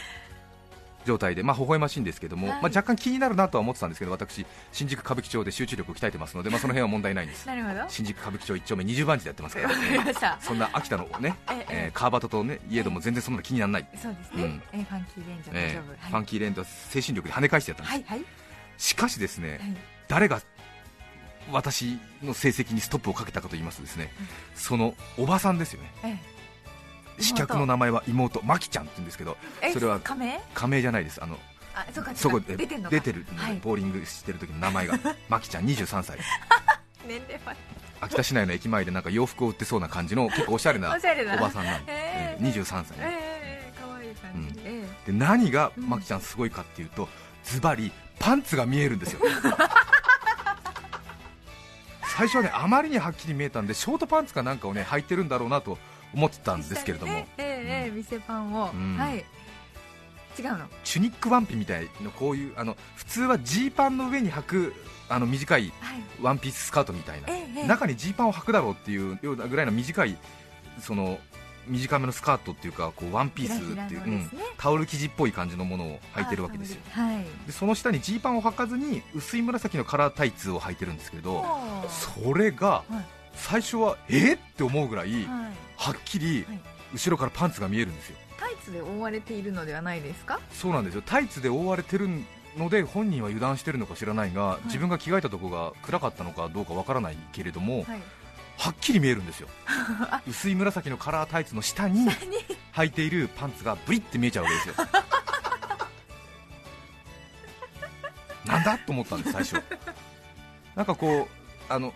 [1.04, 2.62] 状態で、まあ微笑ましいんですけども、はい。
[2.62, 7.46] まあ、若干気になるなとは思ってたんですけど私、新宿歌舞伎町で集中力を鍛えてますので、 まあ、その辺は問題ないんです。
[7.46, 7.84] なるほど。
[7.88, 11.66] 新宿歌舞伎町一丁目20番地でやってますから、そんな秋田のね、ええ。
[11.70, 14.44] えー川端とね、いえども全然そんなの気にならない、そうですね。
[14.44, 18.26] うん、えーファンキーレンジャー大え丈夫ーファンキーレンドは精神力で跳ね返してやったんです、はいはい。
[18.78, 19.76] しかしですね、はい。
[20.08, 20.40] 誰が
[21.50, 24.12] 私の成績にストップをかけたかと言いますとですね、
[24.54, 25.90] そのおばさんですよね。
[26.04, 26.39] ええ
[27.20, 30.80] 刺客の名前は妹マキちゃんって言うんですけどえそれは仮名？
[30.80, 31.22] じゃないです。
[31.22, 31.38] あの
[31.74, 32.90] あそうかそこで出てんのか。
[32.90, 33.56] 出てる、はい。
[33.62, 36.18] ボーリングしてる時の名前が マキちゃん23歳。
[37.06, 37.54] 年齢は
[38.00, 40.88] 秋田市内の駅前でなんか洋服を売ってそうな感じの結構おしゃれな
[41.36, 42.76] おばさんなんで、えええ23歳。
[42.78, 44.54] ね、ええ可愛い感じ。
[44.54, 45.88] で、えで何がうん。
[45.88, 47.08] マキちゃんすごいかっていうと
[47.44, 49.20] ズバリパンツが見えるんですよ。
[52.02, 55.78] 最初はねあまりにはっきり見えたんでショートパンツかなんかをね履いてるんだろうなと
[56.14, 58.96] 思ってたえんですけれども、ええええ店パンを、うん。
[58.96, 59.24] はい。
[60.38, 60.66] 違うの。
[60.84, 64.74] チュニックワンピみたいのこういうあの普通はジーパンの上に履く
[65.08, 66.02] あの短いはい。
[66.22, 70.16] ワンピーススカートみたいな、中にジーパンを履くだろうっていうようなぐらいの短い
[70.80, 71.18] その
[71.66, 74.30] 短めのスカートっていうかこうワンピースっていうひらひらのうん。
[74.56, 76.80] タオル生地っぽい感じのものを履いてるわけですよ。
[76.96, 77.24] あはい。
[77.46, 81.44] でその下にジーパンを履かずに薄い紫のカラータイツを履いてるんですけれど
[81.88, 85.24] それがはい最初はえっって思うぐらい
[85.76, 86.60] はっきりはい。
[86.92, 88.16] 後ろからパンツが見えるんですよ。
[88.36, 90.40] タイツで覆われているのではないですか？
[90.52, 91.02] そうなんですよ。
[91.06, 92.08] タイツで覆われてる
[92.56, 94.66] ので本人は油断してるのか知らないが、い。
[94.66, 98.02] 自分が着替えたところが暗かったのかどうかわからないけれども、はい。
[98.58, 99.48] はっきり見えるんですよ。
[100.28, 102.36] 薄い紫のカラータイツの下に下に？
[102.74, 104.74] 履いているパンツがブリって見えちゃうわけですよ。
[108.46, 109.62] なんだと思ったんです最初。
[110.74, 111.94] なんかこうあの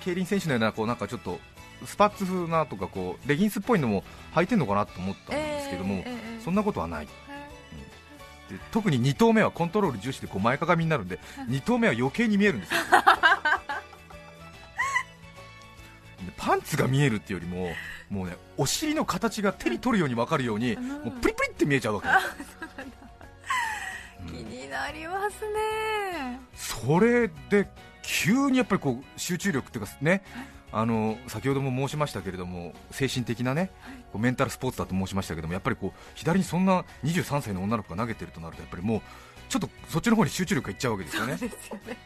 [0.00, 1.38] 競輪選手のようなこうなんかちょっと
[1.84, 7.10] スパッツ風なとかこうレギンスっぽいのも履いてるのかなと思ったんですけども、ええええそんなことはないはい
[8.50, 12.80] で特に2投目はコントロール重視でこう前かがみになるんで2投目は余計に見えるんですよ。
[16.26, 17.72] でパンツが見えるっていうよりも
[18.10, 20.88] もうねお尻の形が手に取るように分かるようにうん。
[20.88, 22.14] もうプリプリって見えちゃうわけよ。
[24.26, 26.40] 気になりますね。
[26.54, 27.68] それで
[28.02, 30.22] 急にやっぱりこう集中力っていうかね
[30.72, 33.70] あの先ほども申しましたけれども精神的なね
[34.12, 39.00] こうメンタルスポーツだと申しましたけどもやっぱりこう左にそんな23歳の女の子が投げてるとなるとやっぱりもう
[39.48, 41.36] ちょっとそっちの方に集中力がいっちゃうわけですよね。
[41.36, 41.96] そうですよね。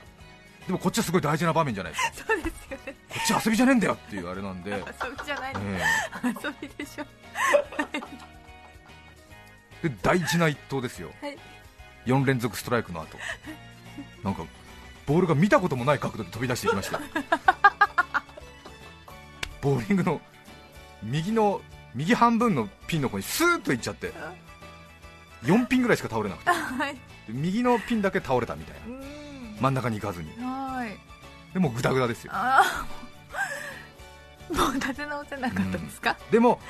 [0.66, 2.26] でもこっちはすごい大事な場面じゃないですか。
[2.26, 2.94] そうですよね。
[3.10, 5.54] こっち遊びじゃねえんだよっていうあれなんで、 遊びじゃない
[6.24, 7.06] 遊びでしょ。
[9.82, 11.38] えで大事な一投ですよ、はい。
[12.06, 13.18] 4連続ストライクの後。
[14.22, 14.42] なんか
[15.06, 17.00] ボールが見たこともない角度で飛び出していきました。
[19.60, 20.20] ボーリングの
[21.02, 21.60] 右の
[21.94, 24.12] 右半分のピンの方にスーッといっちゃって
[25.44, 26.50] 4ピンぐらいしか倒れなくて。
[26.50, 26.94] はい。
[26.94, 28.96] で右のピンだけ倒れたみたいな。
[28.96, 29.56] うん。
[29.60, 30.30] 真ん中に行かずに。
[30.40, 30.98] はい。
[31.52, 32.32] でもうグダグダですよ。
[34.52, 36.60] もう立て直せなかったですか、でも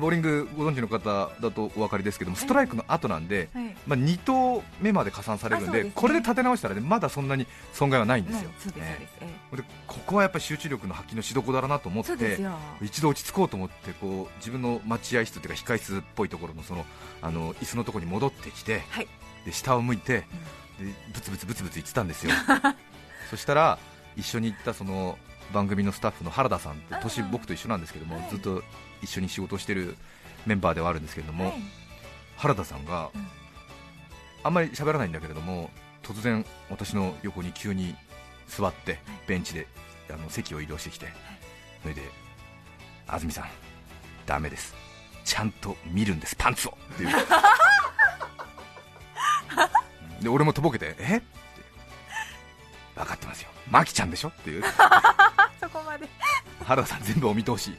[0.00, 3.76] ボーリングご存知の方だとお分かりですけどもストライクの後なんで、はい。
[3.86, 5.84] まあ、2投目まで加算されるんでです。
[5.86, 9.08] ねこれで立て直したら、ね、まだそんなに損害はないんですよ、ね
[9.52, 12.38] でここはやっぱり集中力の発揮のしどころだなと思って
[12.82, 16.84] 一度落ち着こうと思ってこう自分の待合室というか控室っぽいところのその
[17.22, 19.08] あの椅子のところに戻ってきて、はい。
[19.44, 20.24] で下を向いて、
[20.78, 22.32] でブツブツブツブツ言ってたんですよ。
[23.30, 23.78] そしたら
[24.16, 25.18] 一緒に行ったその
[25.52, 28.30] 番組のスタッフの原田さんって年僕と一緒なんですけども、はい。
[28.30, 28.62] ずっと
[29.02, 29.96] 一緒に仕事をしてる
[30.46, 31.54] メンバーではあるんですけれども、はい。
[32.36, 33.26] 原田さんが、うん。
[34.44, 35.68] あんまり喋らないんだけれども
[36.02, 37.96] 突然私の横に急に
[38.46, 39.66] 座ってベンチで
[40.10, 41.06] あの席を移動してきて、
[41.82, 42.02] それで
[43.06, 43.48] 安住さん
[44.24, 44.74] ダメです。
[45.24, 46.78] ちゃんと見るんですパンツを。
[46.94, 47.08] っていう。
[50.18, 50.22] うん。
[50.22, 51.16] で俺もとぼけてえ？
[51.18, 51.26] って。
[52.94, 53.50] 分かってますよ。
[53.70, 54.28] マキちゃんでしょ？
[54.28, 54.62] っていう。
[55.60, 56.08] そこまで。
[56.64, 57.76] 原田さん全部お見通し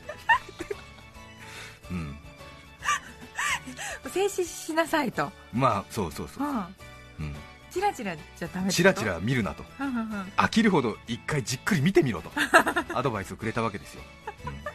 [4.09, 6.51] 静止しなさいと、まあそうそうそう、う。
[6.51, 7.35] ん、うん、
[7.71, 9.63] チラチラじゃダメチラチラ見るなと。
[9.79, 10.05] うんうんうん。
[10.37, 12.31] 飽きるほど一回じっくり見てみろと。
[12.93, 14.01] アドバイスをくれたわけですよ、
[14.45, 14.53] うん。
[14.63, 14.71] さ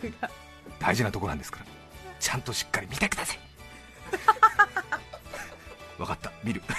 [0.00, 0.30] すが。
[0.78, 1.66] 大事なところなんですから。
[2.20, 3.38] ちゃんとしっかり見てください。
[5.98, 6.32] 分かった。
[6.42, 6.60] 見る。
[6.60, 6.74] って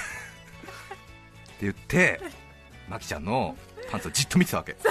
[1.62, 2.22] 言って
[2.90, 3.58] マキちゃんの
[3.90, 4.82] パンツをじっと見てたわけ、うん、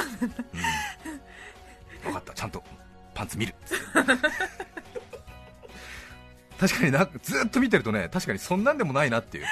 [2.03, 2.33] 分かった。
[2.33, 2.65] ちゃんと
[3.15, 3.55] パンツ見る
[6.59, 9.45] 確かになずっと見てるとね確かにそんなんでもないなっていう。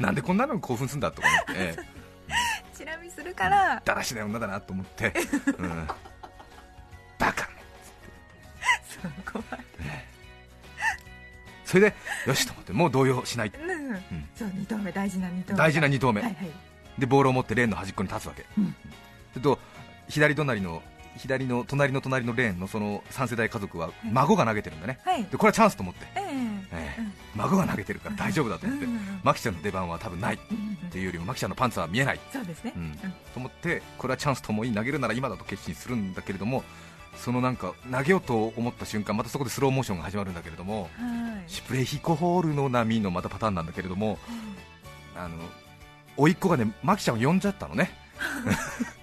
[0.00, 2.00] なんでこんなのに興奮するんだとか思って、ええ。
[2.76, 3.82] チラ見するから。
[3.84, 5.12] だらしない女だなと思って、
[5.58, 5.86] うん、
[7.18, 7.48] バカ
[8.86, 9.00] そ
[9.32, 9.58] こま
[11.64, 11.94] それで
[12.26, 14.28] よしと思ってもう動揺しないでうんうん。
[14.34, 15.58] そう二投目大事な二投目。
[15.58, 16.50] 大事な2投目、はいはい。
[16.98, 18.74] でボールを持ってレーンの端っこに立つわけ、うん。
[19.32, 19.58] それと
[20.08, 20.82] 左隣の
[21.16, 25.24] 左の隣の隣のレーンのその3世代家族は孫が投げてるんだね、はい。
[25.24, 26.06] でこれはチャンスと思って、
[26.72, 26.96] え
[27.34, 28.86] 孫が投げてるから大丈夫だと思って、
[29.22, 29.54] マキちゃん。
[29.54, 30.38] の出番は多分ないっ
[30.90, 31.50] ていうよりもマキちゃん。
[31.50, 32.72] のパンツは見えない、そうですね。
[32.76, 32.92] うん。
[32.92, 36.62] と思ってこれはチャンスともに投げるなら今だと決心するんだけれども
[37.16, 40.88] そのなんか投げようと思った瞬間またそこでスローモーションが始まるんだけれどもは
[41.46, 41.50] い。
[41.50, 44.18] シュプレヒコホールの波のまたパターンなんだけれども
[45.16, 45.36] あの
[46.16, 47.90] 甥っ子がねマキちゃんを呼んじゃったのね。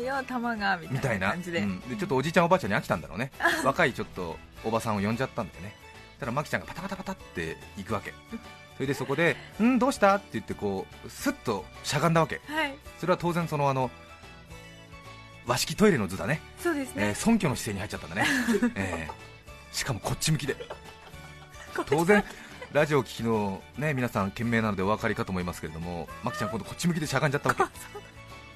[0.00, 1.30] よ玉がみたいな。
[1.30, 1.80] 感じで、うん。
[1.80, 3.30] でちょっとおじいちゃんおばあちゃんに飽きたんだろうね。
[3.64, 5.74] 若いちょっとおばさんを呼んじゃったんだよね
[6.20, 8.12] たらマキちゃんがパタパタパタって行くわけ。
[8.76, 12.40] それでそこで「んどうした?」って言ってこうスッとしゃがんだわけ。
[12.46, 12.74] はい。
[12.98, 13.90] それは当然そのあの
[15.46, 18.26] 和式トイレの図だね、そうですね、えー、尊虚の姿勢に入っちゃったんだね、
[18.76, 19.76] えー。
[19.76, 20.54] しかもこっち向きで。
[21.86, 22.22] 当然
[22.72, 27.64] ラジオを聞きの、ね、皆さん懸命なのでお分かりかと思いますけれどもマキちゃん今度こっち向きでしゃがんじゃったわけ。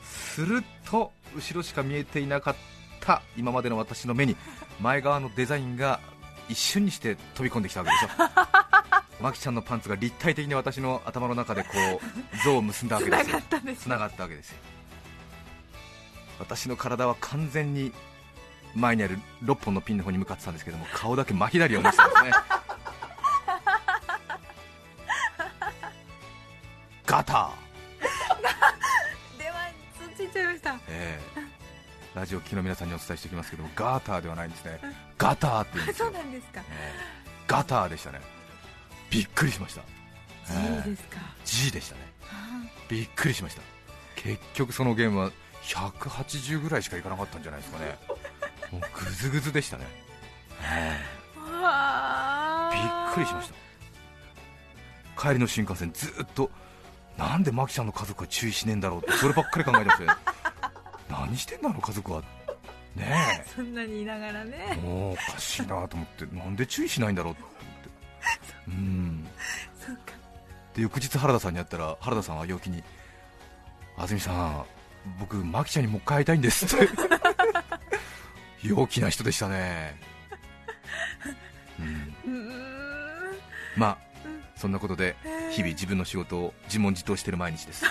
[0.05, 2.57] すると後ろしか見えていなかっ
[3.01, 4.37] た今までの私の目に
[4.81, 6.01] 前側のデザインが
[6.49, 8.09] 一瞬にして飛び込んできたわけでしょ。
[9.23, 11.69] マキちゃんのパンツが立体的に私の頭の中でこ
[12.03, 13.41] う像を結んだわけですよ。
[13.79, 14.59] つながったわけですよ。
[16.39, 17.93] 私の体は完全に
[18.75, 22.33] 前にある6本のピンの方に向かってたんですけども顔だけ真左を向いてたんですね。
[27.07, 27.51] ガター。
[29.39, 29.59] 電話
[30.13, 30.75] つついちゃいました。
[30.89, 31.34] ええ
[32.15, 34.79] ラジオ機の皆さんにお伝えしておきますけどもガーターではないんですね。
[35.19, 36.61] ガターって言うんですそようなんですか。
[36.61, 36.93] ええ。
[37.49, 38.21] ガターでしたね。
[39.11, 39.83] びっくりしました。
[40.51, 40.89] ええ。
[40.91, 42.01] いいですか、G でしたね。
[42.23, 43.63] はびっくりしました。
[44.15, 45.33] 結局そのゲームは
[45.65, 47.99] 180ぐらいしかいかなかったんじゃないですかね。
[48.71, 49.87] もうグズグズでしたね、
[50.63, 51.01] え
[51.63, 52.71] あ。
[52.73, 53.55] えびっくりしました。
[55.21, 56.51] 帰りの新幹線ずっと
[57.17, 60.17] なんでマキちゃんの家族は注意しねえんだろうってそればっかり考えてましたよ
[61.09, 62.23] 何してんだあの家族は。
[62.95, 64.81] ね そんなに言いながらえね。
[64.83, 67.91] もうおかしいなと思ってなんで注意しないんだろうって思って。
[68.69, 69.29] うん。
[69.79, 70.13] そうか。
[70.75, 72.83] で翌日原田さんに会ったら原田さんは陽気に
[73.97, 74.65] 安住さん
[75.19, 76.89] 僕マキちゃんにもう一回会いたいんですって。
[78.63, 80.01] 陽気な人でしたね、
[81.79, 82.15] うん。
[83.77, 83.99] まあ
[84.57, 85.17] そんなことで
[85.51, 87.85] 日々自分の仕事を自問自答している毎日です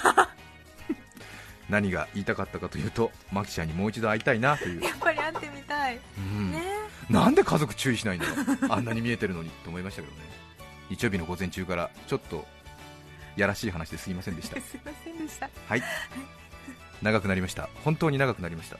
[1.74, 6.52] 何が言いたかったかというとマキちゃんにもう一度会いたいなという、やっぱり会ってみたい、うん。
[6.52, 6.62] ね。
[7.10, 10.22] なんで家族注意しないんだろうあんなに見えてるのにと思いましたけどね。
[10.90, 12.46] 日曜日の午前中からちょっと
[13.36, 14.62] やらしい話ですいませんでした。
[14.62, 15.50] すいませんでした。
[15.68, 15.84] はい。
[17.02, 17.68] 長くなりました。
[17.84, 18.78] 本当に長くなりました。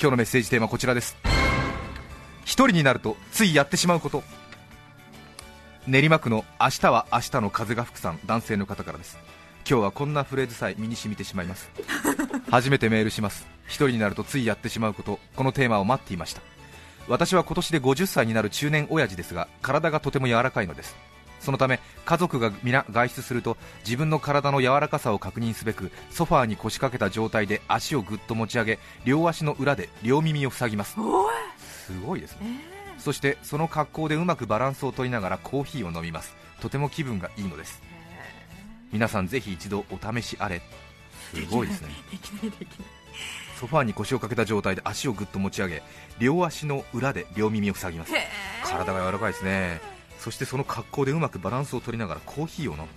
[0.00, 1.16] 今日のメッセージテーマはこちらです。
[2.44, 4.22] 一人になるとついやってしまうこと。
[5.86, 9.18] 練馬区の明日は明日の風が吹くさん男性の方からです
[9.68, 11.68] 今日はこんなフレーズさえ身に染みてしまいます。
[12.48, 13.48] 初めてメールします。
[13.66, 16.40] 一人になるとついやってしまうことこのテーマを待っていました。
[17.08, 20.94] 私は今年で50歳になる中年親父ですが体がとても柔らかいのです。
[21.40, 30.94] そのため家族が皆外出すると自分の体の柔らかさを確認すべくソファーに腰掛けた状態で足をぐっと持ち上げ両足の裏で両耳を塞ぎます。
[30.94, 32.60] すごいですね。
[32.72, 36.36] えそしてその格好でうまくバランスを取りながらコーヒーを飲みます。
[36.60, 37.82] とても気分がいいのです
[38.92, 40.62] 皆さんぜひ一度お試しあれ。
[41.34, 41.88] すごいですね。
[42.10, 42.88] できないできない
[43.58, 45.82] ソファーに腰を掛けた状態で足をぐっと持ち上げ
[46.18, 48.12] 両足の裏で両耳を塞ぎます。
[48.64, 49.80] 体が柔らかいですね。
[50.18, 52.88] そしてその格好でうまくバランスを取りながらコーヒーを飲む。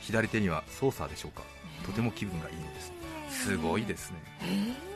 [0.00, 1.42] 左手にはソーサーでしょうか。
[1.84, 2.92] とても気分がいいのです
[3.28, 4.18] すごいですね。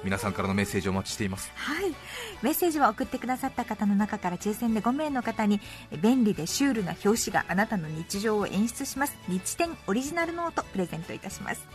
[0.03, 1.51] 皆さんからのメッセージをお待ちしています。
[1.55, 1.95] はい。
[2.43, 9.17] メッセージを送ってくださった方の中から抽選で5名の方にえ便利でシュールな表紙があなたの日常を演出します。
[9.29, 11.67] 日展オリジナルノートプレゼントいたします。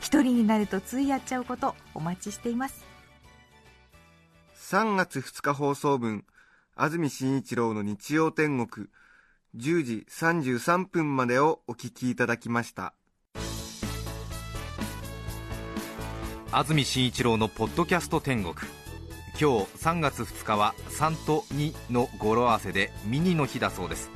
[0.00, 2.84] 一人になるとついやっちゃうことお待ちしています。
[4.70, 6.24] 3月2日放送分
[6.74, 8.88] 安住紳一郎の日曜天国
[9.56, 12.92] 10時33分までをお聞きいただきました
[16.52, 18.54] 安住紳一郎のポッドキャスト天国。
[18.54, 19.46] 今日
[19.78, 24.10] 3月2日は3と2の語呂合わせでミニの日だそうです。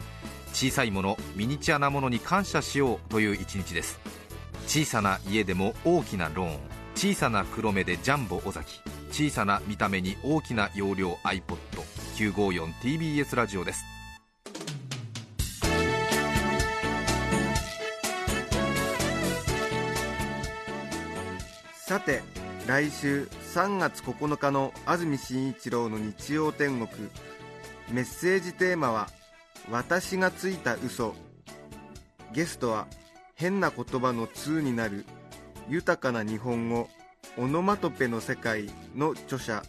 [0.52, 3.98] 小さいものミニチュアなものに感謝しようという一日です。
[4.66, 6.60] 小さな家でも大きなローン。
[6.94, 8.80] 小さな黒目でジャンボ尾崎。
[9.10, 11.18] 小さな見た目に大きな容量
[12.16, 13.84] iPod954TBS ラジオです。
[21.90, 22.22] さて
[22.68, 27.10] 来週3月9日の安住紳一郎の日曜天国。
[27.90, 29.10] メッセージテーマは
[29.72, 31.16] 「私がついた嘘。
[32.32, 32.86] ゲストは
[33.34, 35.04] 変な言葉の通になる
[35.68, 36.88] 豊かな日本語
[37.36, 39.64] オノマトペの世界の著者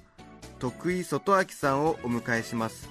[0.60, 2.88] 徳井外明さんをお迎えします。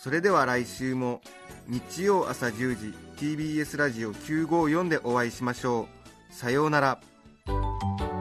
[0.00, 1.20] それでは来週も
[1.68, 5.88] 日曜朝10時 TBS ラジオ954でお会いしましょ
[6.30, 6.34] う。
[6.34, 7.13] さようなら。